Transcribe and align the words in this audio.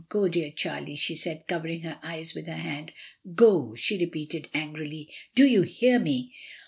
Go, 0.09 0.27
dear 0.27 0.49
Charlie," 0.49 0.95
she 1.05 1.13
said, 1.15 1.45
covering 1.45 1.81
her 1.81 1.99
eyes 2.01 2.33
with 2.33 2.47
her 2.47 2.57
hand. 2.57 2.91
"Go," 3.35 3.75
she 3.75 3.99
repeated 3.99 4.49
angrily. 4.51 5.13
"Do 5.35 5.45
you 5.45 5.61
hear 5.61 5.99
me?" 5.99 6.33